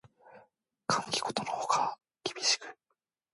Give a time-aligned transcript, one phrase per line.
[0.87, 2.75] 寒気ことのほか厳しく